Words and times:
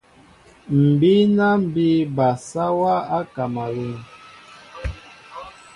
M̀ 0.81 0.93
bíná 0.99 1.47
mbí 1.63 1.87
bal 2.15 2.35
sáwā 2.49 2.93
á 3.17 3.19
Kámalûn. 3.33 3.99